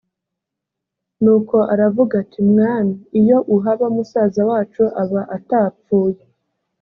nuko 1.23 1.57
aravuga 1.73 2.13
ati 2.23 2.39
“mwami 2.51 2.95
iyo 3.19 3.37
uhaba 3.55 3.85
musaza 3.95 4.41
wacu 4.49 4.83
aba 5.01 5.21
atapfuye” 5.37 6.21